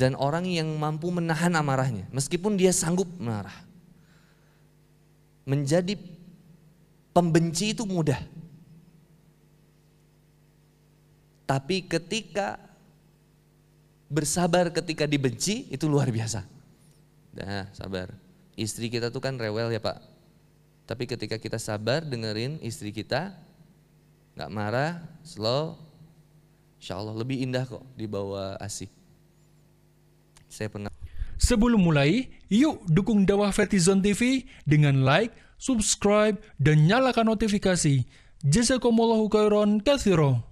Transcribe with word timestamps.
dan 0.00 0.16
orang 0.16 0.48
yang 0.48 0.64
mampu 0.80 1.12
menahan 1.12 1.52
amarahnya 1.52 2.08
meskipun 2.08 2.56
dia 2.56 2.72
sanggup 2.72 3.04
marah. 3.20 3.68
Menjadi 5.44 6.00
pembenci 7.12 7.76
itu 7.76 7.84
mudah. 7.84 8.16
Tapi 11.44 11.84
ketika 11.84 12.56
bersabar 14.08 14.72
ketika 14.72 15.04
dibenci 15.04 15.68
itu 15.68 15.84
luar 15.84 16.08
biasa. 16.08 16.48
Nah, 17.36 17.68
sabar. 17.76 18.16
Istri 18.56 18.88
kita 18.88 19.12
tuh 19.12 19.20
kan 19.20 19.36
rewel 19.36 19.68
ya 19.68 19.82
Pak. 19.82 20.00
Tapi 20.88 21.06
ketika 21.06 21.38
kita 21.38 21.60
sabar 21.60 22.02
dengerin 22.02 22.58
istri 22.64 22.90
kita, 22.90 23.30
nggak 24.34 24.50
marah, 24.50 24.98
slow, 25.22 25.78
insya 26.82 26.98
Allah 26.98 27.14
lebih 27.14 27.38
indah 27.38 27.62
kok 27.62 27.86
di 27.94 28.10
bawah 28.10 28.58
asih. 28.58 28.90
Saya 30.50 30.66
pernah. 30.66 30.90
Sebelum 31.38 31.78
mulai, 31.78 32.26
yuk 32.50 32.82
dukung 32.90 33.22
dakwah 33.22 33.54
Fetizon 33.54 34.02
TV 34.02 34.50
dengan 34.66 35.06
like, 35.06 35.30
subscribe, 35.56 36.36
dan 36.58 36.90
nyalakan 36.90 37.32
notifikasi. 37.32 38.02
Jazakumullahu 38.42 39.30
khairan 39.30 39.78
katsiro. 39.78 40.42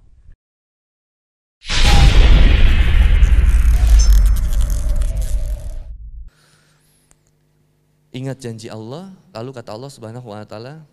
Ingat 8.15 8.39
janji 8.41 8.73
Allah, 8.73 9.13
lalu 9.35 9.51
kata 9.53 9.75
Allah 9.75 9.91
Subhanahu 9.93 10.33
wa 10.33 10.47
taala, 10.47 10.87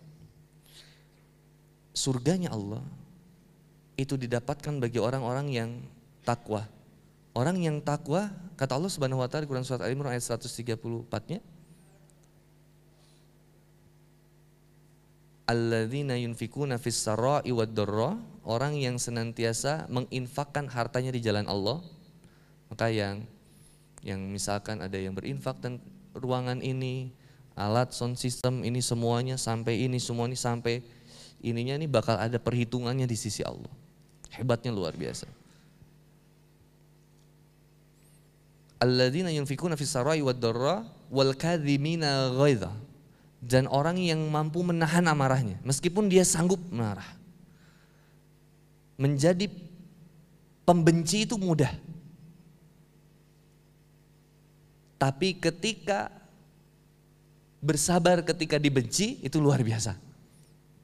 surganya 1.96 2.52
Allah 2.52 2.84
itu 3.96 4.20
didapatkan 4.20 4.76
bagi 4.76 5.00
orang-orang 5.00 5.46
yang 5.48 5.70
takwa. 6.26 6.75
Orang 7.36 7.60
yang 7.60 7.84
takwa, 7.84 8.32
kata 8.56 8.80
Allah 8.80 8.88
Subhanahu 8.88 9.20
wa 9.20 9.28
taala 9.28 9.44
Quran 9.44 9.60
surat 9.60 9.84
Al-Imran 9.84 10.08
ayat 10.08 10.24
134-nya, 10.24 11.44
Alladzina 15.44 16.16
yunfikuna 16.16 16.80
fis 16.80 16.96
sarai 16.96 17.52
orang 18.42 18.72
yang 18.80 18.96
senantiasa 18.96 19.84
menginfakkan 19.92 20.66
hartanya 20.66 21.12
di 21.12 21.20
jalan 21.20 21.44
Allah. 21.44 21.84
Maka 22.72 22.88
yang 22.88 23.22
yang 24.00 24.18
misalkan 24.32 24.80
ada 24.80 24.96
yang 24.96 25.12
berinfak 25.12 25.60
dan 25.60 25.78
ruangan 26.16 26.64
ini, 26.64 27.12
alat 27.52 27.92
sound 27.92 28.16
system 28.16 28.64
ini 28.64 28.80
semuanya 28.80 29.36
sampai 29.38 29.84
ini 29.84 30.00
semua 30.00 30.24
ini 30.24 30.40
sampai 30.40 30.80
ininya 31.44 31.78
ini 31.78 31.86
bakal 31.86 32.16
ada 32.16 32.40
perhitungannya 32.40 33.04
di 33.04 33.14
sisi 33.14 33.44
Allah. 33.44 33.70
Hebatnya 34.34 34.72
luar 34.74 34.96
biasa. 34.96 35.45
Alladzina 38.76 39.32
yunfikuna 39.32 39.76
fis 39.76 39.92
sarai 39.92 40.20
wad 40.20 40.42
wal 41.08 41.32
ghaidha. 41.34 42.72
Dan 43.46 43.70
orang 43.70 44.00
yang 44.00 44.18
mampu 44.26 44.64
menahan 44.66 45.06
amarahnya 45.06 45.62
meskipun 45.62 46.10
dia 46.10 46.26
sanggup 46.26 46.58
marah. 46.72 47.06
Menjadi 48.98 49.46
pembenci 50.64 51.28
itu 51.28 51.38
mudah. 51.38 51.70
Tapi 54.96 55.36
ketika 55.36 56.08
bersabar 57.60 58.24
ketika 58.24 58.56
dibenci 58.56 59.20
itu 59.20 59.36
luar 59.36 59.60
biasa. 59.60 59.94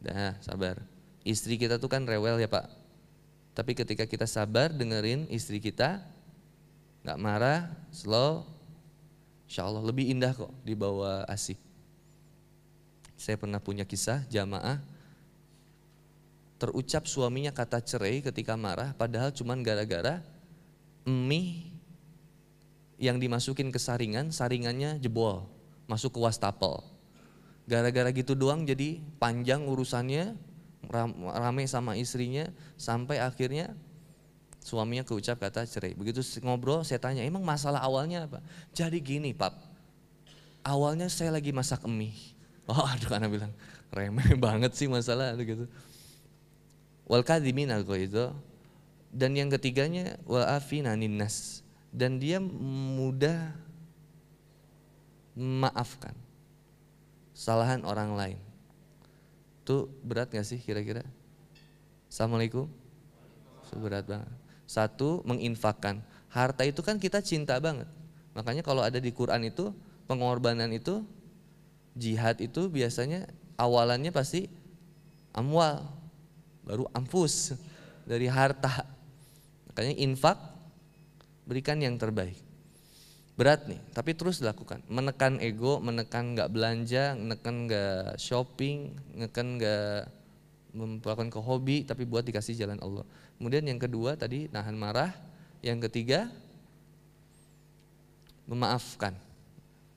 Nah, 0.02 0.36
sabar. 0.44 0.82
Istri 1.22 1.56
kita 1.56 1.78
tuh 1.78 1.88
kan 1.88 2.04
rewel 2.04 2.38
ya 2.42 2.50
Pak. 2.50 2.66
Tapi 3.52 3.76
ketika 3.76 4.08
kita 4.08 4.26
sabar 4.26 4.72
dengerin 4.72 5.28
istri 5.28 5.60
kita, 5.60 6.02
nggak 7.02 7.18
marah, 7.18 7.70
slow, 7.90 8.46
insya 9.50 9.66
Allah 9.66 9.82
lebih 9.82 10.10
indah 10.10 10.32
kok 10.32 10.50
di 10.62 10.72
bawah 10.72 11.26
asik. 11.26 11.58
Saya 13.18 13.38
pernah 13.38 13.62
punya 13.62 13.86
kisah 13.86 14.26
jamaah 14.26 14.82
terucap 16.62 17.10
suaminya 17.10 17.50
kata 17.50 17.82
cerai 17.82 18.22
ketika 18.22 18.54
marah 18.54 18.94
padahal 18.94 19.34
cuman 19.34 19.66
gara-gara 19.66 20.22
mie 21.02 21.74
yang 23.02 23.18
dimasukin 23.18 23.74
ke 23.74 23.82
saringan, 23.82 24.30
saringannya 24.30 25.02
jebol, 25.02 25.50
masuk 25.90 26.14
ke 26.14 26.20
wastafel. 26.22 26.86
Gara-gara 27.66 28.14
gitu 28.14 28.38
doang 28.38 28.62
jadi 28.62 29.02
panjang 29.18 29.66
urusannya, 29.66 30.38
rame 31.34 31.66
sama 31.66 31.98
istrinya, 31.98 32.46
sampai 32.78 33.18
akhirnya 33.18 33.74
suaminya 34.62 35.02
keucap 35.02 35.36
kata 35.42 35.66
cerai. 35.66 35.92
Begitu 35.98 36.22
ngobrol 36.40 36.86
saya 36.86 37.02
tanya, 37.02 37.26
emang 37.26 37.42
masalah 37.42 37.82
awalnya 37.82 38.30
apa? 38.30 38.38
Jadi 38.70 39.02
gini 39.02 39.34
pap, 39.34 39.58
awalnya 40.62 41.10
saya 41.10 41.34
lagi 41.34 41.50
masak 41.50 41.84
mie. 41.90 42.14
Oh 42.70 42.78
aduh 42.78 43.10
anak 43.10 43.34
bilang, 43.34 43.52
remeh 43.90 44.38
banget 44.46 44.70
sih 44.78 44.86
masalah 44.86 45.34
gitu. 45.34 45.66
Wal 47.10 47.26
kadimin 47.26 47.74
itu. 47.74 48.30
Dan 49.12 49.34
yang 49.34 49.50
ketiganya 49.50 50.16
wa 50.24 50.46
afina 50.46 50.94
nas 50.94 51.60
dan 51.92 52.16
dia 52.16 52.40
mudah 52.40 53.52
memaafkan 55.36 56.14
kesalahan 57.36 57.82
orang 57.82 58.14
lain. 58.14 58.38
Itu 59.66 59.90
berat 60.06 60.30
gak 60.30 60.46
sih 60.46 60.62
kira-kira? 60.62 61.04
Assalamualaikum. 62.06 62.70
Berat 63.76 64.06
banget. 64.06 64.41
Satu, 64.72 65.20
menginfakkan. 65.28 66.00
Harta 66.32 66.64
itu 66.64 66.80
kan 66.80 66.96
kita 66.96 67.20
cinta 67.20 67.60
banget. 67.60 67.84
Makanya 68.32 68.64
kalau 68.64 68.80
ada 68.80 68.96
di 68.96 69.12
Quran 69.12 69.44
itu, 69.44 69.68
pengorbanan 70.08 70.72
itu, 70.72 71.04
jihad 71.92 72.40
itu 72.40 72.72
biasanya 72.72 73.28
awalannya 73.60 74.08
pasti 74.08 74.48
amwal, 75.36 75.84
baru 76.64 76.88
ampus 76.96 77.52
dari 78.08 78.32
harta. 78.32 78.88
Makanya 79.68 79.92
infak 80.00 80.40
berikan 81.44 81.76
yang 81.76 82.00
terbaik. 82.00 82.40
Berat 83.36 83.68
nih, 83.68 83.80
tapi 83.92 84.16
terus 84.16 84.40
dilakukan. 84.40 84.80
Menekan 84.88 85.36
ego, 85.40 85.84
menekan 85.84 86.32
nggak 86.32 86.48
belanja, 86.48 87.12
menekan 87.12 87.68
nggak 87.68 88.16
shopping, 88.16 88.96
menekan 89.12 89.60
nggak 89.60 90.08
melakukan 90.72 91.28
ke 91.28 91.40
hobi, 91.40 91.76
tapi 91.84 92.08
buat 92.08 92.24
dikasih 92.24 92.56
jalan 92.56 92.80
Allah. 92.80 93.04
Kemudian 93.36 93.64
yang 93.68 93.76
kedua 93.76 94.16
tadi 94.16 94.48
nahan 94.48 94.76
marah, 94.76 95.12
yang 95.60 95.78
ketiga 95.84 96.32
memaafkan. 98.48 99.14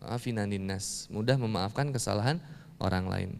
Maafin 0.03 0.37
nas, 0.61 1.09
mudah 1.09 1.39
memaafkan 1.39 1.89
kesalahan 1.89 2.37
orang 2.77 3.05
lain. 3.09 3.31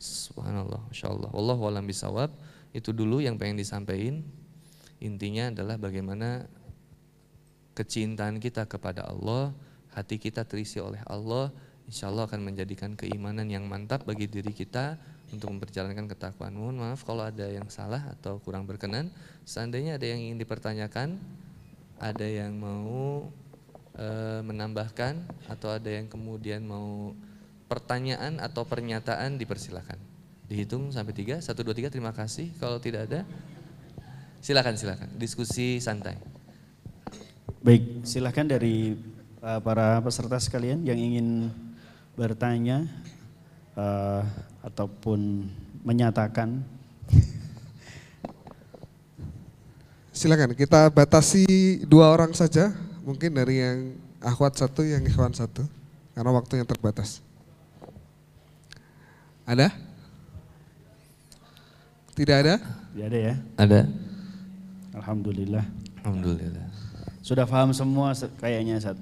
Subhanallah, 0.00 0.84
Masya 0.90 1.08
Allah. 1.08 1.30
Wallahu 1.32 1.62
alam 1.70 1.84
bisawab. 1.86 2.28
Itu 2.76 2.92
dulu 2.92 3.24
yang 3.24 3.40
pengen 3.40 3.56
disampaikan. 3.56 4.20
Intinya 5.00 5.48
adalah 5.48 5.80
bagaimana 5.80 6.44
kecintaan 7.72 8.36
kita 8.36 8.68
kepada 8.68 9.08
Allah, 9.08 9.56
hati 9.96 10.20
kita 10.20 10.44
terisi 10.44 10.76
oleh 10.76 11.00
Allah, 11.08 11.48
insya 11.90 12.06
Allah 12.06 12.30
akan 12.30 12.46
menjadikan 12.46 12.94
keimanan 12.94 13.50
yang 13.50 13.66
mantap 13.66 14.06
bagi 14.06 14.30
diri 14.30 14.54
kita 14.54 14.94
untuk 15.34 15.50
memperjalankan 15.50 16.06
ketakwaan. 16.06 16.54
Mohon 16.54 16.86
maaf 16.86 17.02
kalau 17.02 17.26
ada 17.26 17.50
yang 17.50 17.66
salah 17.66 18.14
atau 18.14 18.38
kurang 18.38 18.62
berkenan. 18.62 19.10
Seandainya 19.42 19.98
ada 19.98 20.06
yang 20.06 20.22
ingin 20.22 20.38
dipertanyakan, 20.38 21.18
ada 21.98 22.26
yang 22.26 22.54
mau 22.54 23.26
e, 23.98 24.06
menambahkan 24.46 25.18
atau 25.50 25.74
ada 25.74 25.90
yang 25.90 26.06
kemudian 26.06 26.62
mau 26.62 27.10
pertanyaan 27.66 28.38
atau 28.38 28.62
pernyataan 28.62 29.34
dipersilakan. 29.34 29.98
Dihitung 30.46 30.94
sampai 30.94 31.14
tiga, 31.14 31.42
satu 31.42 31.66
dua 31.66 31.74
tiga. 31.74 31.90
Terima 31.90 32.14
kasih. 32.14 32.54
Kalau 32.62 32.78
tidak 32.78 33.10
ada, 33.10 33.26
silakan 34.38 34.78
silakan. 34.78 35.10
Diskusi 35.18 35.82
santai. 35.82 36.18
Baik, 37.66 38.06
silahkan 38.06 38.46
dari 38.46 38.94
uh, 39.42 39.58
para 39.58 39.98
peserta 40.02 40.38
sekalian 40.38 40.86
yang 40.86 40.96
ingin 40.96 41.50
bertanya 42.14 42.86
uh, 43.74 44.22
ataupun 44.64 45.48
menyatakan. 45.84 46.62
Silakan, 50.10 50.52
kita 50.52 50.92
batasi 50.92 51.48
dua 51.88 52.12
orang 52.12 52.36
saja, 52.36 52.76
mungkin 53.00 53.32
dari 53.32 53.64
yang 53.64 53.78
akhwat 54.20 54.52
satu, 54.52 54.84
yang 54.84 55.00
ikhwan 55.08 55.32
satu, 55.32 55.64
karena 56.12 56.30
waktunya 56.36 56.68
terbatas. 56.68 57.24
Ada? 59.48 59.72
Tidak 62.12 62.36
ada? 62.36 62.60
Tidak 62.92 63.06
ada 63.08 63.18
ya? 63.18 63.34
Ada. 63.56 63.80
Alhamdulillah. 64.92 65.64
Alhamdulillah. 66.04 66.68
Sudah 67.24 67.48
paham 67.48 67.72
semua 67.72 68.12
kayaknya 68.36 68.76
saat. 68.76 69.00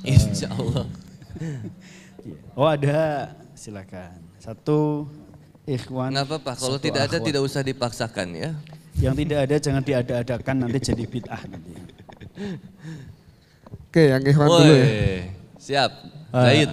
Insya 0.00 0.48
Allah. 0.48 0.88
Iya. 2.24 2.38
oh 2.56 2.68
ada, 2.68 3.00
silakan. 3.52 4.16
Satu 4.40 5.04
ikhwan. 5.68 6.12
Nggak 6.16 6.26
apa-apa, 6.28 6.52
kalau 6.56 6.78
tidak 6.80 7.12
ada 7.12 7.20
tidak 7.20 7.42
usah 7.44 7.60
dipaksakan 7.60 8.32
ya. 8.32 8.50
Yang 8.96 9.14
tidak 9.26 9.38
ada 9.44 9.56
jangan 9.58 9.82
diada-adakan 9.82 10.54
nanti 10.64 10.78
jadi 10.80 11.04
bid'ah 11.04 11.42
nanti. 11.50 11.72
Oke, 13.90 14.10
yang 14.10 14.22
Ikhwan 14.22 14.48
dulu 14.50 14.74
ya. 14.74 14.86
Siap. 15.58 15.90
Eh, 16.34 16.42
Zaid. 16.42 16.70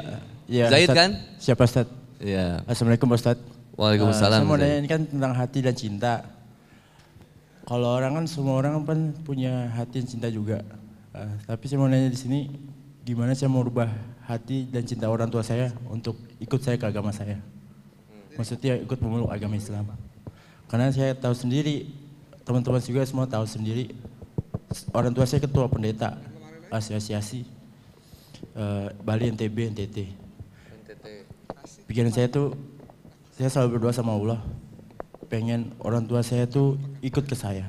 iya, 0.50 0.66
Zaid 0.70 0.90
Ustadz. 0.90 1.00
kan? 1.00 1.10
Siapa 1.38 1.62
Ustaz? 1.70 1.88
Iya. 2.18 2.46
Assalamualaikum 2.66 3.10
Ustaz. 3.14 3.38
Waalaikumsalam, 3.78 4.42
saya 4.42 4.50
mau 4.50 4.58
Zaid. 4.58 4.66
nanya 4.66 4.78
ini 4.82 4.90
kan 4.90 5.02
tentang 5.06 5.34
hati 5.38 5.60
dan 5.62 5.76
cinta. 5.78 6.14
Kalau 7.66 7.94
orang 7.94 8.18
kan 8.18 8.26
semua 8.26 8.58
orang 8.58 8.84
kan 8.84 9.00
punya 9.22 9.70
hati 9.74 10.02
dan 10.02 10.08
cinta 10.10 10.28
juga. 10.34 10.66
Eh, 11.14 11.34
tapi 11.46 11.70
saya 11.70 11.78
mau 11.82 11.90
nanya 11.90 12.10
di 12.10 12.20
sini 12.20 12.40
gimana 13.02 13.34
saya 13.34 13.50
mau 13.50 13.66
rubah 13.66 13.90
hati 14.32 14.64
dan 14.72 14.88
cinta 14.88 15.12
orang 15.12 15.28
tua 15.28 15.44
saya 15.44 15.76
untuk 15.92 16.16
ikut 16.40 16.60
saya 16.64 16.80
ke 16.80 16.88
agama 16.88 17.12
saya. 17.12 17.36
Maksudnya 18.40 18.80
ikut 18.80 18.96
memeluk 19.04 19.28
agama 19.28 19.60
Islam. 19.60 19.92
Karena 20.72 20.88
saya 20.88 21.12
tahu 21.12 21.36
sendiri, 21.36 21.92
teman-teman 22.48 22.80
juga 22.80 23.04
semua 23.04 23.28
tahu 23.28 23.44
sendiri, 23.44 23.92
orang 24.96 25.12
tua 25.12 25.28
saya 25.28 25.44
ketua 25.44 25.68
pendeta 25.68 26.16
asosiasi 26.72 27.44
eh, 28.56 28.88
Bali 29.04 29.36
NTB 29.36 29.76
NTT. 29.76 29.98
Pikiran 31.92 32.16
saya 32.16 32.32
tuh, 32.32 32.56
saya 33.36 33.52
selalu 33.52 33.76
berdoa 33.76 33.92
sama 33.92 34.16
Allah, 34.16 34.40
pengen 35.28 35.76
orang 35.84 36.08
tua 36.08 36.24
saya 36.24 36.48
tuh 36.48 36.80
ikut 37.04 37.28
ke 37.28 37.36
saya. 37.36 37.68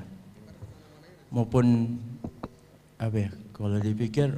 Maupun 1.35 1.99
apa 3.03 3.19
ya, 3.19 3.31
kalau 3.50 3.82
dipikir 3.82 4.31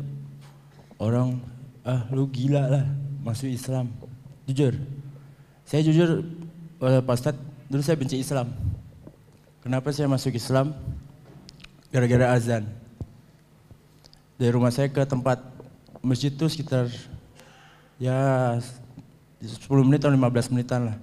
orang, 0.97 1.37
ah 1.85 2.09
lu 2.11 2.25
gila 2.27 2.65
lah 2.67 2.85
masuk 3.21 3.53
Islam. 3.53 3.93
Jujur, 4.49 4.77
saya 5.65 5.81
jujur, 5.81 6.21
Pak 6.81 7.17
Ustadz, 7.17 7.41
dulu 7.69 7.81
saya 7.81 7.97
benci 7.97 8.21
Islam. 8.21 8.53
Kenapa 9.65 9.89
saya 9.93 10.05
masuk 10.09 10.37
Islam? 10.37 10.77
Gara-gara 11.89 12.37
azan. 12.37 12.69
Dari 14.37 14.51
rumah 14.53 14.69
saya 14.69 14.93
ke 14.93 15.01
tempat 15.09 15.41
masjid 16.05 16.29
itu 16.29 16.45
sekitar 16.51 16.93
ya 17.97 18.59
10 19.41 19.65
menit 19.89 20.05
atau 20.05 20.13
15 20.13 20.53
menitan 20.53 20.93
lah. 20.93 20.97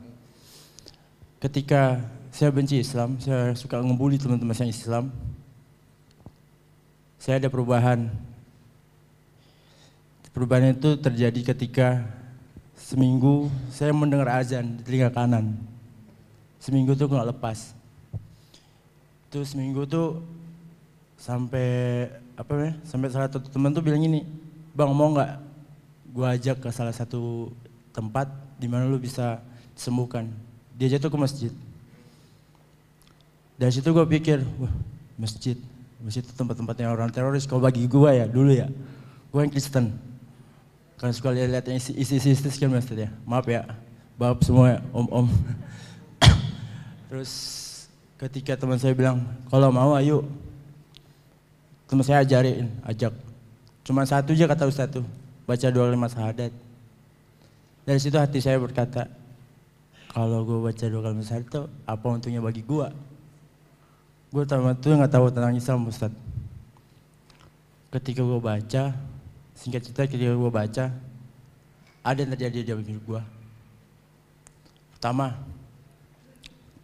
Ketika 1.41 1.97
saya 2.29 2.53
benci 2.53 2.77
Islam, 2.77 3.17
saya 3.17 3.57
suka 3.57 3.81
ngebully 3.81 4.21
teman-teman 4.21 4.53
saya 4.53 4.69
Islam. 4.69 5.09
Saya 7.17 7.41
ada 7.41 7.49
perubahan. 7.49 8.13
Perubahan 10.31 10.71
itu 10.71 10.95
terjadi 10.95 11.51
ketika 11.51 12.07
seminggu 12.79 13.51
saya 13.67 13.91
mendengar 13.91 14.31
azan 14.39 14.79
di 14.79 14.81
telinga 14.87 15.11
kanan. 15.11 15.59
Seminggu 16.57 16.95
tuh 16.95 17.11
nggak 17.11 17.35
lepas. 17.35 17.75
Itu 19.27 19.43
seminggu 19.43 19.83
tuh 19.83 20.23
sampai 21.19 22.07
apa 22.39 22.51
ya? 22.57 22.71
Sampai 22.87 23.11
salah 23.11 23.27
satu 23.27 23.43
teman 23.51 23.75
tuh 23.75 23.83
bilang 23.83 23.99
gini, 23.99 24.23
bang 24.71 24.91
mau 24.95 25.11
nggak 25.11 25.31
gua 26.15 26.35
ajak 26.35 26.63
ke 26.63 26.69
salah 26.71 26.95
satu 26.95 27.51
tempat 27.91 28.31
di 28.55 28.71
mana 28.71 28.87
lu 28.87 28.97
bisa 28.97 29.43
sembuhkan. 29.75 30.31
Dia 30.79 30.95
jatuh 30.97 31.11
ke 31.11 31.17
masjid. 31.19 31.53
Dari 33.61 33.69
situ 33.69 33.93
gue 33.93 34.05
pikir, 34.09 34.41
wah 34.57 34.73
masjid, 35.21 35.53
masjid 36.01 36.25
itu 36.25 36.33
tempat-tempatnya 36.33 36.89
orang 36.89 37.13
teroris. 37.13 37.45
Kalau 37.45 37.61
bagi 37.61 37.85
gue 37.85 38.09
ya 38.09 38.25
dulu 38.25 38.49
ya, 38.49 38.65
gue 39.29 39.39
yang 39.39 39.53
Kristen. 39.53 40.10
Karena 41.01 41.17
suka 41.17 41.33
lihat-lihat 41.33 41.65
yang 41.65 41.81
isi 41.81 41.97
isi 41.97 42.21
isi 42.21 42.61
kan 42.61 42.69
masjid 42.69 42.93
ya. 42.93 43.09
Maaf 43.25 43.49
ya, 43.49 43.65
bapak 44.21 44.45
semua 44.45 44.77
ya, 44.77 44.79
om-om. 44.93 45.25
Terus 47.09 47.33
ketika 48.21 48.53
teman 48.53 48.77
saya 48.77 48.93
bilang, 48.93 49.25
kalau 49.49 49.73
mau 49.73 49.97
ayo. 49.97 50.29
Teman 51.89 52.05
saya 52.05 52.21
ajarin, 52.21 52.69
ajak. 52.85 53.17
Cuma 53.81 54.05
satu 54.05 54.37
aja 54.37 54.45
kata 54.45 54.69
Ustaz 54.69 54.93
tuh, 54.93 55.01
baca 55.49 55.67
dua 55.73 55.89
kalimat 55.89 56.13
syahadat. 56.13 56.53
Dari 57.81 57.97
situ 57.97 58.21
hati 58.21 58.37
saya 58.37 58.61
berkata, 58.61 59.09
kalau 60.13 60.45
gue 60.45 60.69
baca 60.69 60.85
dua 60.85 61.01
kalimat 61.01 61.25
tuh 61.49 61.65
apa 61.89 62.05
untungnya 62.13 62.45
bagi 62.45 62.61
gue? 62.61 62.87
Gue 64.29 64.43
tahu 64.45 64.69
itu 64.69 64.85
nggak 64.85 65.11
tahu 65.17 65.33
tentang 65.33 65.57
Islam 65.57 65.89
Ustaz. 65.89 66.13
Ketika 67.89 68.21
gue 68.21 68.37
baca, 68.37 68.93
singkat 69.61 69.85
cerita 69.85 70.09
ketika 70.09 70.33
gue 70.33 70.51
baca, 70.51 70.89
ada 72.01 72.17
yang 72.17 72.33
terjadi 72.33 72.73
di 72.73 72.97
hidup 72.97 73.05
gue. 73.05 73.21
Pertama, 74.97 75.37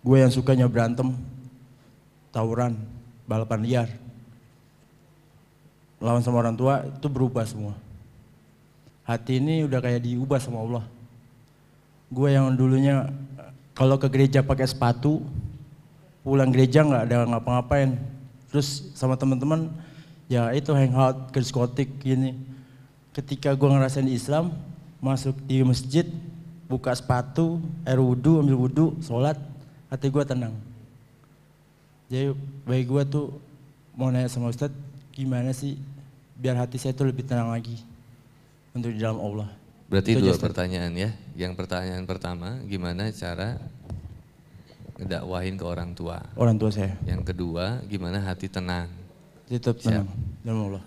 gue 0.06 0.18
yang 0.22 0.30
sukanya 0.30 0.70
berantem, 0.70 1.18
tawuran, 2.30 2.78
balapan 3.26 3.60
liar, 3.66 3.90
lawan 5.98 6.22
sama 6.22 6.38
orang 6.46 6.54
tua 6.54 6.86
itu 6.86 7.10
berubah 7.10 7.50
semua. 7.50 7.74
Hati 9.02 9.42
ini 9.42 9.66
udah 9.66 9.82
kayak 9.82 10.06
diubah 10.06 10.38
sama 10.38 10.62
Allah. 10.62 10.86
Gue 12.14 12.30
yang 12.30 12.54
dulunya 12.54 13.10
kalau 13.74 13.98
ke 13.98 14.06
gereja 14.06 14.46
pakai 14.46 14.70
sepatu, 14.70 15.26
pulang 16.22 16.54
gereja 16.54 16.86
nggak 16.86 17.04
ada 17.10 17.18
ngapa-ngapain. 17.26 17.98
Terus 18.54 18.94
sama 18.94 19.18
teman-teman 19.18 19.74
ya 20.30 20.54
itu 20.54 20.76
hangout 20.78 21.34
ke 21.34 21.42
diskotik 21.42 21.90
gini. 22.04 22.57
Ketika 23.18 23.58
gue 23.58 23.66
ngerasain 23.66 24.06
Islam, 24.14 24.54
masuk 25.02 25.34
di 25.50 25.66
masjid, 25.66 26.06
buka 26.70 26.94
sepatu, 26.94 27.58
air 27.82 27.98
wudhu, 27.98 28.46
ambil 28.46 28.70
wudhu, 28.70 28.86
sholat, 29.02 29.42
hati 29.90 30.14
gue 30.14 30.22
tenang. 30.22 30.54
Jadi 32.14 32.38
bagi 32.62 32.86
gue 32.86 33.04
tuh 33.10 33.34
mau 33.98 34.14
nanya 34.14 34.30
sama 34.30 34.54
Ustadz, 34.54 34.78
gimana 35.18 35.50
sih 35.50 35.82
biar 36.38 36.62
hati 36.62 36.78
saya 36.78 36.94
tuh 36.94 37.10
lebih 37.10 37.26
tenang 37.26 37.50
lagi 37.50 37.82
untuk 38.78 38.94
di 38.94 39.02
dalam 39.02 39.18
Allah. 39.18 39.50
Berarti 39.90 40.14
Itu 40.14 40.22
dua 40.22 40.38
Ustaz. 40.38 40.46
pertanyaan 40.54 40.94
ya. 40.94 41.10
Yang 41.34 41.58
pertanyaan 41.58 42.06
pertama, 42.06 42.62
gimana 42.70 43.10
cara 43.10 43.58
ngedakwahin 45.02 45.58
ke 45.58 45.66
orang 45.66 45.90
tua? 45.98 46.22
Orang 46.38 46.62
tua 46.62 46.70
saya. 46.70 46.94
Yang 47.02 47.34
kedua, 47.34 47.82
gimana 47.90 48.22
hati 48.22 48.46
tenang? 48.46 48.94
Tetap 49.50 49.82
tenang 49.82 50.06
dalam 50.46 50.70
Allah. 50.70 50.84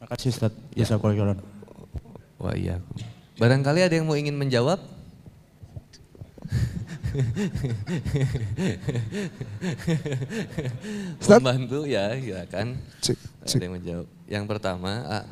Makasih 0.00 0.32
Ustadz. 0.32 0.56
Ya. 0.72 0.88
Ya. 0.88 1.57
Wah 2.38 2.54
iya. 2.54 2.78
Barangkali 3.38 3.82
ada 3.82 3.94
yang 3.94 4.06
mau 4.06 4.18
ingin 4.18 4.34
menjawab? 4.34 4.78
Membantu 11.28 11.86
ya, 11.86 12.14
ya 12.14 12.46
kan. 12.46 12.78
Cek, 13.02 13.18
Ada 13.46 13.62
yang 13.64 13.74
menjawab. 13.78 14.06
Yang 14.28 14.44
pertama, 14.50 14.92
ah, 15.06 15.24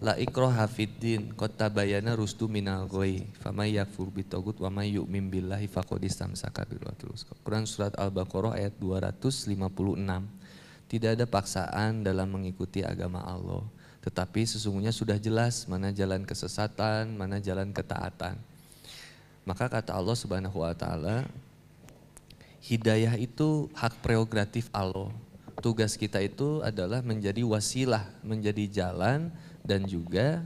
la 0.00 0.14
ikroh 0.20 0.50
hafiddin 0.52 1.32
kota 1.34 1.68
bayana 1.72 2.14
rusdu 2.16 2.46
minal 2.46 2.86
goi 2.86 3.26
famay 3.42 3.74
yakfur 3.76 4.08
bitogut 4.12 4.56
wa 4.62 4.70
may 4.70 4.94
yu'min 4.94 5.28
billahi 5.32 5.66
faqad 5.66 6.02
istamsaka 6.04 6.64
bil 6.68 6.80
urwatil 6.84 7.12
wuthqa. 7.12 7.34
Quran 7.42 7.64
surat 7.66 7.94
Al-Baqarah 7.96 8.56
ayat 8.60 8.76
256. 8.78 9.56
Tidak 10.90 11.10
ada 11.14 11.22
paksaan 11.22 12.02
dalam 12.02 12.34
mengikuti 12.34 12.82
agama 12.82 13.22
Allah, 13.22 13.62
tetapi 14.00 14.48
sesungguhnya 14.48 14.92
sudah 14.92 15.20
jelas 15.20 15.68
mana 15.68 15.92
jalan 15.92 16.24
kesesatan, 16.24 17.12
mana 17.16 17.36
jalan 17.36 17.68
ketaatan. 17.68 18.40
Maka 19.44 19.68
kata 19.68 19.92
Allah 19.92 20.16
Subhanahu 20.16 20.64
wa 20.64 20.72
taala, 20.72 21.28
hidayah 22.64 23.16
itu 23.20 23.68
hak 23.76 24.00
prerogatif 24.00 24.72
Allah. 24.72 25.12
Tugas 25.60 26.00
kita 26.00 26.24
itu 26.24 26.64
adalah 26.64 27.04
menjadi 27.04 27.44
wasilah, 27.44 28.08
menjadi 28.24 28.64
jalan 28.68 29.28
dan 29.60 29.84
juga 29.84 30.40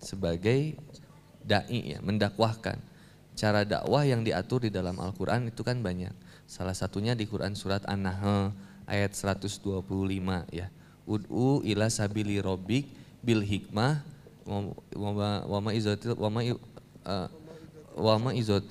sebagai 0.00 0.80
dai 1.44 1.96
ya, 1.96 1.98
mendakwahkan. 2.00 2.80
Cara 3.38 3.62
dakwah 3.62 4.02
yang 4.02 4.24
diatur 4.24 4.66
di 4.66 4.70
dalam 4.72 4.96
Al-Qur'an 4.98 5.46
itu 5.46 5.60
kan 5.60 5.78
banyak. 5.78 6.10
Salah 6.48 6.74
satunya 6.74 7.12
di 7.12 7.28
Quran 7.28 7.52
surat 7.52 7.84
An-Nahl 7.84 8.56
ayat 8.88 9.12
125 9.12 9.84
ya. 10.50 10.72
Ud'u 11.08 11.64
ila 11.64 11.88
sabili 11.88 12.36
rabbik 12.36 12.92
bil 13.24 13.40
hikmah 13.40 14.04
wa 14.44 15.10
ma 15.16 15.28
wa 15.48 15.58
ma 15.64 15.70
izatil 15.72 16.12
wa 16.20 16.28
ma 16.28 16.44
wa 17.96 18.30
izat. 18.36 18.64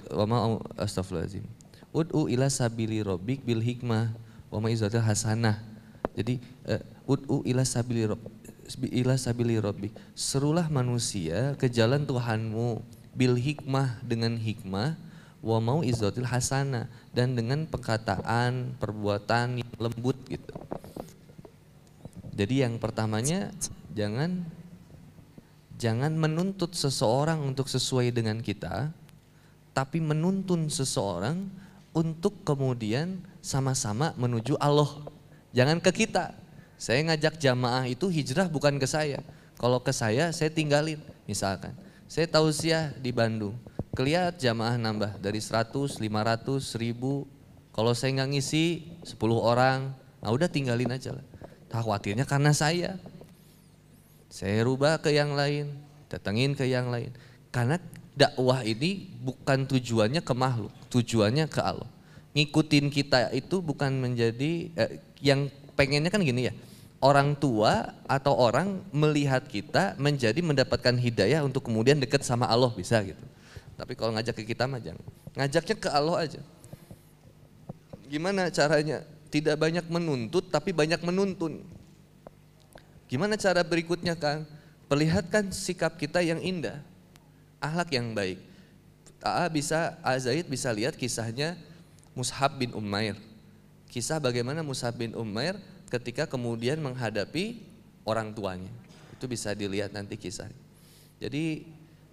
Ud'u 1.90 2.30
ila 2.30 2.48
sabili 2.54 3.02
rabbik 3.02 3.42
bil 3.42 3.66
hikmah 3.66 4.14
wa 4.54 4.58
ma 4.62 4.70
hasanah. 4.70 5.58
Jadi 6.14 6.38
eh, 6.70 6.82
ud'u 7.10 7.42
ila 7.42 7.66
sabili 7.66 8.06
ila 8.94 9.16
sabili 9.18 9.58
rabbik. 9.58 9.98
Serulah 10.14 10.70
manusia 10.70 11.58
ke 11.58 11.66
jalan 11.66 12.06
Tuhanmu 12.06 12.86
bil 13.18 13.34
hikmah 13.34 13.98
dengan 14.06 14.38
hikmah 14.38 14.94
wa 15.42 15.58
mau 15.58 15.80
izatil 15.82 16.26
hasanah 16.26 16.90
dan 17.14 17.34
dengan 17.34 17.66
perkataan, 17.66 18.78
perbuatan 18.78 19.62
yang 19.62 19.74
lembut 19.82 20.18
gitu. 20.30 20.67
Jadi 22.38 22.62
yang 22.62 22.78
pertamanya 22.78 23.50
jangan 23.98 24.46
jangan 25.82 26.14
menuntut 26.14 26.78
seseorang 26.78 27.42
untuk 27.42 27.66
sesuai 27.66 28.14
dengan 28.14 28.38
kita, 28.46 28.94
tapi 29.74 29.98
menuntun 29.98 30.70
seseorang 30.70 31.50
untuk 31.98 32.46
kemudian 32.46 33.18
sama-sama 33.42 34.14
menuju 34.22 34.54
Allah. 34.62 34.90
Jangan 35.50 35.82
ke 35.82 36.06
kita. 36.06 36.38
Saya 36.78 37.02
ngajak 37.10 37.42
jamaah 37.42 37.90
itu 37.90 38.06
hijrah 38.06 38.46
bukan 38.46 38.78
ke 38.78 38.86
saya. 38.86 39.26
Kalau 39.58 39.82
ke 39.82 39.90
saya, 39.90 40.30
saya 40.30 40.54
tinggalin. 40.54 41.02
Misalkan, 41.26 41.74
saya 42.06 42.30
tausiah 42.30 42.94
di 43.02 43.10
Bandung. 43.10 43.58
Kelihat 43.98 44.38
jamaah 44.38 44.78
nambah 44.78 45.18
dari 45.18 45.42
100, 45.42 45.98
500, 45.98 46.62
1000. 46.62 47.26
Kalau 47.74 47.98
saya 47.98 48.14
nggak 48.14 48.30
ngisi 48.30 48.94
10 49.02 49.18
orang, 49.42 49.90
nah 50.22 50.30
udah 50.30 50.46
tinggalin 50.46 50.94
aja 50.94 51.18
lah. 51.18 51.26
Khawatirnya 51.68 52.24
karena 52.24 52.56
saya. 52.56 52.96
Saya 54.28 54.64
rubah 54.64 55.00
ke 55.00 55.12
yang 55.12 55.34
lain, 55.36 55.72
datengin 56.12 56.54
ke 56.56 56.68
yang 56.68 56.92
lain. 56.92 57.12
Karena 57.52 57.80
dakwah 58.18 58.66
ini 58.66 59.08
bukan 59.24 59.66
tujuannya 59.70 60.22
ke 60.26 60.34
makhluk, 60.36 60.74
tujuannya 60.92 61.48
ke 61.48 61.62
Allah. 61.64 61.88
Ngikutin 62.36 62.94
kita 62.94 63.34
itu 63.34 63.64
bukan 63.64 63.94
menjadi 63.98 64.70
eh, 64.78 64.92
yang 65.24 65.50
pengennya 65.74 66.12
kan 66.14 66.22
gini 66.22 66.52
ya. 66.52 66.54
Orang 66.98 67.38
tua 67.38 67.94
atau 68.10 68.34
orang 68.34 68.82
melihat 68.90 69.46
kita 69.46 69.94
menjadi 70.02 70.42
mendapatkan 70.42 70.98
hidayah 70.98 71.46
untuk 71.46 71.70
kemudian 71.70 72.02
dekat 72.02 72.26
sama 72.26 72.50
Allah 72.50 72.74
bisa 72.74 72.98
gitu. 73.06 73.22
Tapi 73.78 73.94
kalau 73.94 74.18
ngajak 74.18 74.34
ke 74.34 74.44
kita 74.50 74.66
mah 74.66 74.82
jangan. 74.82 75.06
Ngajaknya 75.38 75.76
ke 75.78 75.90
Allah 75.94 76.18
aja. 76.26 76.42
Gimana 78.10 78.50
caranya? 78.50 79.06
Tidak 79.38 79.54
banyak 79.54 79.86
menuntut 79.86 80.50
tapi 80.50 80.74
banyak 80.74 80.98
menuntun. 81.06 81.62
Gimana 83.06 83.38
cara 83.38 83.62
berikutnya 83.62 84.18
Kang? 84.18 84.50
Perlihatkan 84.90 85.54
sikap 85.54 86.02
kita 86.02 86.26
yang 86.26 86.42
indah. 86.42 86.82
Ahlak 87.62 87.94
yang 87.94 88.18
baik. 88.18 88.42
AA 89.22 89.46
bisa, 89.54 89.98
A 90.02 90.18
bisa 90.46 90.70
lihat 90.74 90.98
kisahnya 90.98 91.54
Mushab 92.18 92.58
bin 92.58 92.74
Umair. 92.74 93.14
Kisah 93.94 94.18
bagaimana 94.18 94.66
Mushab 94.66 94.98
bin 94.98 95.14
Umair 95.14 95.62
ketika 95.94 96.26
kemudian 96.26 96.82
menghadapi 96.82 97.62
orang 98.10 98.34
tuanya. 98.34 98.74
Itu 99.14 99.30
bisa 99.30 99.54
dilihat 99.54 99.94
nanti 99.94 100.18
kisah. 100.18 100.50
Jadi 101.22 101.66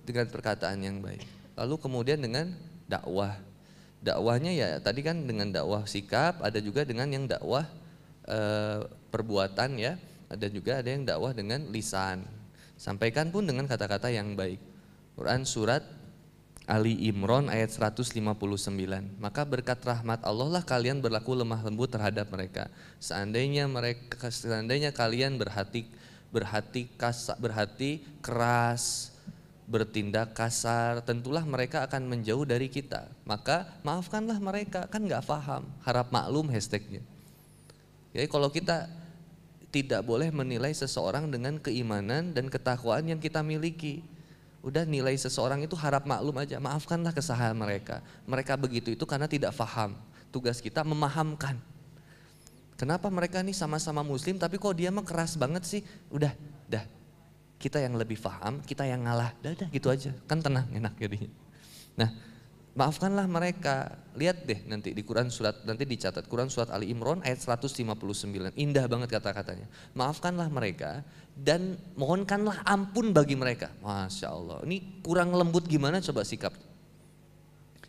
dengan 0.05 0.29
perkataan 0.29 0.85
yang 0.85 1.01
baik. 1.01 1.25
Lalu 1.57 1.75
kemudian 1.81 2.21
dengan 2.21 2.53
dakwah. 2.85 3.41
Dakwahnya 4.05 4.53
ya 4.53 4.69
tadi 4.85 5.01
kan 5.01 5.25
dengan 5.25 5.49
dakwah 5.49 5.89
sikap, 5.89 6.45
ada 6.45 6.61
juga 6.61 6.85
dengan 6.85 7.09
yang 7.09 7.25
dakwah 7.25 7.65
e, 8.29 8.39
perbuatan 9.09 9.81
ya, 9.81 9.97
ada 10.29 10.47
juga 10.53 10.85
ada 10.85 10.89
yang 10.93 11.09
dakwah 11.09 11.33
dengan 11.33 11.65
lisan. 11.73 12.21
Sampaikan 12.77 13.33
pun 13.33 13.49
dengan 13.49 13.65
kata-kata 13.65 14.13
yang 14.13 14.37
baik. 14.37 14.61
Quran 15.17 15.49
surat 15.49 15.81
Ali 16.69 17.09
Imran 17.09 17.49
ayat 17.49 17.73
159. 17.73 18.13
Maka 19.21 19.43
berkat 19.49 19.81
rahmat 19.85 20.21
Allah 20.21 20.61
lah 20.61 20.65
kalian 20.65 21.01
berlaku 21.01 21.33
lemah 21.37 21.65
lembut 21.65 21.89
terhadap 21.89 22.29
mereka. 22.29 22.69
Seandainya 23.01 23.65
mereka 23.69 24.29
seandainya 24.29 24.93
kalian 24.93 25.41
berhati 25.41 25.89
berhati 26.35 26.91
kasar, 26.99 27.39
berhati 27.39 28.03
keras, 28.19 29.14
bertindak 29.65 30.37
kasar, 30.37 31.01
tentulah 31.01 31.43
mereka 31.45 31.85
akan 31.89 32.05
menjauh 32.05 32.45
dari 32.45 32.69
kita. 32.69 33.09
Maka 33.25 33.69
maafkanlah 33.81 34.37
mereka, 34.37 34.85
kan 34.93 35.01
nggak 35.01 35.25
paham, 35.25 35.65
harap 35.85 36.13
maklum 36.13 36.53
hashtagnya. 36.53 37.01
Jadi 38.13 38.27
kalau 38.29 38.53
kita 38.53 38.87
tidak 39.73 40.07
boleh 40.07 40.31
menilai 40.31 40.71
seseorang 40.71 41.27
dengan 41.27 41.59
keimanan 41.59 42.31
dan 42.31 42.47
ketakwaan 42.47 43.11
yang 43.11 43.19
kita 43.19 43.43
miliki. 43.43 44.05
Udah 44.65 44.89
nilai 44.89 45.13
seseorang 45.19 45.61
itu 45.61 45.77
harap 45.77 46.09
maklum 46.09 46.41
aja, 46.41 46.57
maafkanlah 46.57 47.13
kesalahan 47.13 47.53
mereka. 47.53 48.01
Mereka 48.25 48.57
begitu 48.57 48.97
itu 48.97 49.05
karena 49.05 49.29
tidak 49.29 49.53
paham. 49.53 49.93
Tugas 50.33 50.63
kita 50.63 50.81
memahamkan. 50.87 51.59
Kenapa 52.75 53.07
mereka 53.13 53.45
nih 53.45 53.55
sama-sama 53.55 54.01
muslim 54.01 54.41
tapi 54.41 54.57
kok 54.57 54.75
dia 54.75 54.89
mah 54.89 55.05
keras 55.05 55.37
banget 55.37 55.63
sih? 55.69 55.83
Udah, 56.11 56.33
dah 56.67 56.83
kita 57.65 57.81
yang 57.81 57.97
lebih 57.97 58.21
paham, 58.21 58.61
kita 58.61 58.85
yang 58.85 59.09
ngalah, 59.09 59.33
dah, 59.41 59.57
gitu 59.73 59.89
aja, 59.89 60.13
kan 60.29 60.45
tenang, 60.45 60.69
enak 60.69 60.93
jadinya. 61.01 61.33
Nah, 61.97 62.13
maafkanlah 62.77 63.25
mereka. 63.25 63.97
Lihat 64.13 64.45
deh 64.45 64.61
nanti 64.69 64.93
di 64.93 65.01
Quran 65.01 65.33
surat 65.33 65.65
nanti 65.65 65.89
dicatat 65.89 66.29
Quran 66.29 66.53
surat 66.53 66.69
Ali 66.69 66.93
Imran 66.93 67.25
ayat 67.25 67.41
159. 67.41 68.53
Indah 68.61 68.85
banget 68.85 69.09
kata-katanya. 69.17 69.65
Maafkanlah 69.97 70.53
mereka 70.53 71.01
dan 71.33 71.81
mohonkanlah 71.97 72.61
ampun 72.69 73.17
bagi 73.17 73.33
mereka. 73.33 73.73
Masya 73.81 74.29
Allah. 74.29 74.61
Ini 74.69 75.01
kurang 75.01 75.33
lembut 75.33 75.65
gimana 75.65 76.05
coba 76.05 76.21
sikap. 76.21 76.53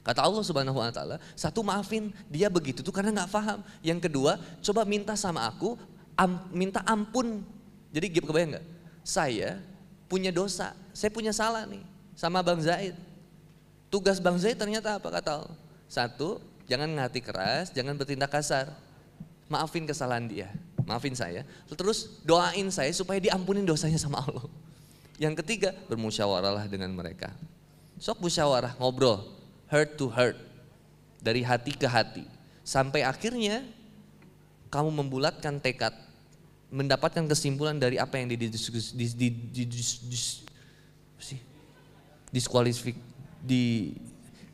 Kata 0.06 0.22
Allah 0.22 0.46
Subhanahu 0.46 0.78
wa 0.78 0.94
taala, 0.94 1.18
satu 1.34 1.66
maafin 1.66 2.14
dia 2.30 2.46
begitu 2.48 2.86
tuh 2.86 2.94
karena 2.94 3.12
nggak 3.12 3.32
paham. 3.34 3.60
Yang 3.82 4.08
kedua, 4.08 4.38
coba 4.62 4.86
minta 4.86 5.18
sama 5.18 5.50
aku 5.50 5.76
am, 6.16 6.48
minta 6.54 6.80
ampun. 6.86 7.42
Jadi 7.90 8.14
kebayang 8.14 8.56
nggak? 8.56 8.75
Saya 9.06 9.62
punya 10.10 10.34
dosa, 10.34 10.74
saya 10.98 11.14
punya 11.14 11.30
salah 11.30 11.70
nih 11.70 11.86
sama 12.18 12.42
Bang 12.42 12.58
Zaid. 12.58 12.98
Tugas 13.94 14.18
Bang 14.18 14.42
Zaid 14.42 14.58
ternyata 14.58 14.98
apa 14.98 15.14
kata 15.14 15.46
Allah? 15.46 15.56
Satu, 15.86 16.42
jangan 16.66 16.90
ngati 16.90 17.22
keras, 17.22 17.70
jangan 17.70 17.94
bertindak 17.94 18.34
kasar. 18.34 18.74
Maafin 19.46 19.86
kesalahan 19.86 20.26
dia, 20.26 20.50
maafin 20.90 21.14
saya. 21.14 21.46
Terus 21.70 22.18
doain 22.26 22.66
saya 22.74 22.90
supaya 22.90 23.22
diampunin 23.22 23.62
dosanya 23.62 24.02
sama 24.02 24.26
Allah. 24.26 24.50
Yang 25.22 25.46
ketiga, 25.46 25.70
bermusyawarahlah 25.86 26.66
dengan 26.66 26.90
mereka. 26.90 27.30
Sok 28.02 28.26
musyawarah, 28.26 28.74
ngobrol, 28.82 29.22
heart 29.70 29.96
to 30.02 30.10
heart. 30.10 30.36
Dari 31.22 31.46
hati 31.46 31.78
ke 31.78 31.86
hati. 31.86 32.26
Sampai 32.66 33.06
akhirnya 33.06 33.62
kamu 34.74 34.90
membulatkan 35.06 35.62
tekad 35.62 35.94
mendapatkan 36.76 37.24
kesimpulan 37.32 37.80
dari 37.80 37.96
apa 37.96 38.20
yang 38.20 38.28
didiskus, 38.28 38.92
dis, 38.92 39.16
dis, 39.16 39.32
dis, 39.32 39.68
dis, 39.72 39.92
dis, 40.04 40.28
diskualifik 42.36 43.00
di 43.40 43.96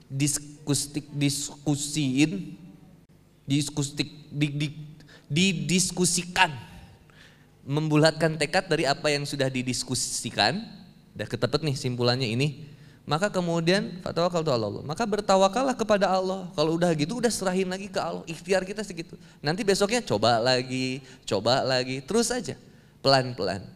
diskustik 0.06 1.10
diskusiin 1.18 2.54
diskustik 3.50 4.06
di, 4.30 4.48
di, 4.54 4.68
didiskusikan. 5.26 6.54
Membulatkan 7.66 8.38
tekad 8.38 8.70
dari 8.70 8.86
apa 8.86 9.10
yang 9.10 9.26
sudah 9.26 9.50
didiskusikan. 9.50 10.62
Udah 11.18 11.28
ketepet 11.28 11.62
nih 11.66 11.76
simpulannya 11.78 12.30
ini 12.30 12.70
maka 13.12 13.28
kemudian 13.28 14.00
fatwakal 14.00 14.40
Allah. 14.40 14.80
Maka 14.88 15.04
bertawakallah 15.04 15.76
kepada 15.76 16.08
Allah. 16.08 16.48
Kalau 16.56 16.80
udah 16.80 16.88
gitu 16.96 17.20
udah 17.20 17.28
serahin 17.28 17.68
lagi 17.68 17.92
ke 17.92 18.00
Allah. 18.00 18.24
Ikhtiar 18.24 18.64
kita 18.64 18.88
segitu. 18.88 19.20
Nanti 19.44 19.68
besoknya 19.68 20.00
coba 20.00 20.40
lagi, 20.40 21.04
coba 21.28 21.60
lagi, 21.68 22.00
terus 22.00 22.32
aja. 22.32 22.56
Pelan-pelan. 23.04 23.68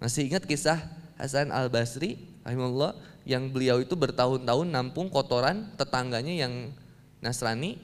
Masih 0.00 0.32
ingat 0.32 0.48
kisah 0.48 0.80
Hasan 1.20 1.52
Al-Basri 1.52 2.16
rahimahullah 2.48 2.96
yang 3.28 3.52
beliau 3.52 3.76
itu 3.84 3.92
bertahun-tahun 3.92 4.64
nampung 4.72 5.12
kotoran 5.12 5.68
tetangganya 5.76 6.48
yang 6.48 6.72
Nasrani 7.20 7.76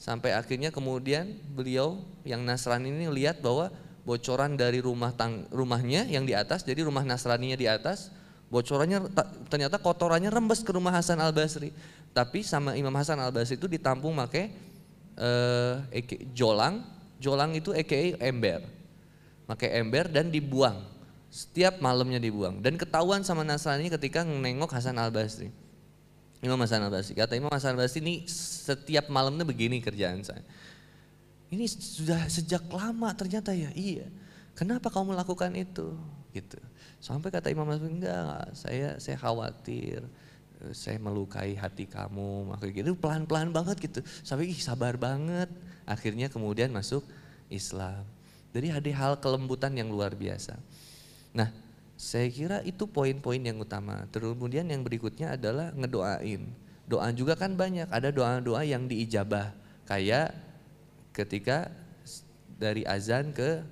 sampai 0.00 0.32
akhirnya 0.32 0.72
kemudian 0.72 1.36
beliau 1.52 2.00
yang 2.24 2.40
Nasrani 2.40 2.88
ini 2.88 3.12
lihat 3.12 3.44
bahwa 3.44 3.68
bocoran 4.08 4.56
dari 4.56 4.80
rumah 4.80 5.12
tang 5.12 5.44
rumahnya 5.52 6.08
yang 6.08 6.24
di 6.24 6.32
atas 6.32 6.64
jadi 6.64 6.88
rumah 6.88 7.04
Nasraninya 7.04 7.58
di 7.60 7.68
atas 7.68 8.08
bocorannya 8.50 9.08
ternyata 9.46 9.78
kotorannya 9.78 10.28
rembes 10.28 10.60
ke 10.66 10.74
rumah 10.74 10.90
Hasan 10.90 11.22
Al 11.22 11.30
Basri. 11.30 11.70
Tapi 12.10 12.42
sama 12.42 12.74
Imam 12.74 12.92
Hasan 12.92 13.16
Al 13.22 13.30
Basri 13.30 13.54
itu 13.54 13.70
ditampung 13.70 14.18
pakai 14.18 14.50
uh, 15.16 15.86
jolang, 16.34 16.82
jolang 17.22 17.54
itu 17.54 17.70
aka 17.70 18.18
ember, 18.18 18.66
pakai 19.46 19.78
ember 19.78 20.10
dan 20.10 20.28
dibuang. 20.28 20.82
Setiap 21.30 21.78
malamnya 21.78 22.18
dibuang 22.18 22.58
dan 22.58 22.74
ketahuan 22.74 23.22
sama 23.22 23.46
Nasrani 23.46 23.86
ketika 23.86 24.26
nengok 24.26 24.74
Hasan 24.74 24.98
Al 24.98 25.14
Basri. 25.14 25.54
Imam 26.42 26.58
Hasan 26.58 26.82
Al 26.82 26.90
Basri 26.90 27.14
kata 27.14 27.38
Imam 27.38 27.54
Hasan 27.54 27.78
Al 27.78 27.86
Basri 27.86 28.02
ini 28.02 28.26
setiap 28.26 29.06
malamnya 29.06 29.46
begini 29.46 29.78
kerjaan 29.78 30.26
saya. 30.26 30.42
Ini 31.54 31.66
sudah 31.70 32.26
sejak 32.26 32.66
lama 32.66 33.14
ternyata 33.14 33.54
ya 33.54 33.70
iya. 33.78 34.10
Kenapa 34.58 34.90
kamu 34.90 35.14
melakukan 35.14 35.54
itu? 35.54 35.94
Gitu. 36.34 36.58
Sampai 37.00 37.32
kata 37.32 37.48
Imam 37.48 37.64
Mas'ud, 37.64 37.88
enggak, 37.88 38.52
saya 38.52 39.00
saya 39.00 39.16
khawatir, 39.16 40.04
eh, 40.60 40.72
saya 40.76 41.00
melukai 41.00 41.56
hati 41.56 41.88
kamu, 41.88 42.52
maka 42.52 42.68
gitu 42.68 42.92
pelan-pelan 42.92 43.48
banget 43.50 43.80
gitu. 43.80 44.00
Sampai 44.20 44.52
ih 44.52 44.60
sabar 44.60 45.00
banget. 45.00 45.48
Akhirnya 45.88 46.28
kemudian 46.28 46.68
masuk 46.70 47.02
Islam. 47.48 48.04
Jadi 48.52 48.68
ada 48.68 48.90
hal 48.94 49.12
kelembutan 49.16 49.72
yang 49.72 49.88
luar 49.88 50.12
biasa. 50.12 50.60
Nah, 51.32 51.48
saya 51.96 52.28
kira 52.28 52.58
itu 52.66 52.84
poin-poin 52.84 53.40
yang 53.40 53.56
utama. 53.60 54.04
Kemudian 54.12 54.68
yang 54.68 54.84
berikutnya 54.84 55.40
adalah 55.40 55.72
ngedoain. 55.72 56.48
Doa 56.84 57.08
juga 57.14 57.38
kan 57.38 57.54
banyak, 57.54 57.86
ada 57.86 58.10
doa-doa 58.10 58.66
yang 58.66 58.90
diijabah. 58.90 59.54
Kayak 59.86 60.34
ketika 61.14 61.70
dari 62.58 62.82
azan 62.82 63.30
ke 63.30 63.62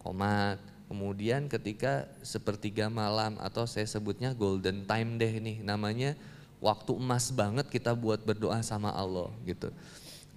komat, 0.00 0.71
Kemudian 0.92 1.48
ketika 1.48 2.04
sepertiga 2.20 2.92
malam 2.92 3.40
atau 3.40 3.64
saya 3.64 3.88
sebutnya 3.88 4.36
golden 4.36 4.84
time 4.84 5.16
deh 5.16 5.40
nih 5.40 5.64
namanya 5.64 6.12
waktu 6.60 6.92
emas 6.92 7.32
banget 7.32 7.64
kita 7.72 7.96
buat 7.96 8.20
berdoa 8.20 8.60
sama 8.60 8.92
Allah 8.92 9.32
gitu. 9.48 9.72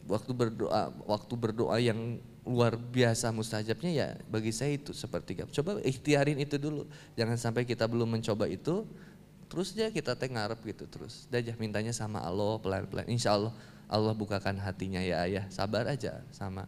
Waktu 0.08 0.32
berdoa 0.32 0.96
waktu 1.04 1.34
berdoa 1.36 1.76
yang 1.84 2.24
luar 2.48 2.80
biasa 2.80 3.36
mustajabnya 3.36 3.92
ya 3.92 4.08
bagi 4.32 4.56
saya 4.56 4.80
itu 4.80 4.96
sepertiga. 4.96 5.44
Coba 5.52 5.84
ikhtiarin 5.84 6.40
itu 6.40 6.56
dulu. 6.56 6.88
Jangan 7.20 7.36
sampai 7.36 7.68
kita 7.68 7.84
belum 7.84 8.16
mencoba 8.16 8.48
itu, 8.48 8.88
terus 9.52 9.76
aja 9.76 9.92
kita 9.92 10.16
teh 10.16 10.32
ngarep 10.32 10.64
gitu 10.72 10.88
terus. 10.88 11.28
Dah 11.28 11.44
aja 11.44 11.52
mintanya 11.60 11.92
sama 11.92 12.24
Allah 12.24 12.56
pelan-pelan. 12.64 13.12
Insya 13.12 13.36
Allah 13.36 13.52
Allah 13.92 14.16
bukakan 14.16 14.56
hatinya 14.64 15.04
ya 15.04 15.20
ayah. 15.28 15.52
Sabar 15.52 15.84
aja 15.84 16.24
sama 16.32 16.64